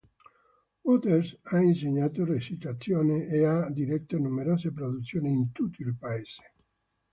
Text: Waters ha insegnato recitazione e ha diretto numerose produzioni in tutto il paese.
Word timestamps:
Waters 0.83 1.37
ha 1.43 1.59
insegnato 1.61 2.25
recitazione 2.25 3.27
e 3.27 3.45
ha 3.45 3.69
diretto 3.69 4.17
numerose 4.17 4.71
produzioni 4.73 5.29
in 5.29 5.51
tutto 5.51 5.83
il 5.83 5.95
paese. 5.95 6.53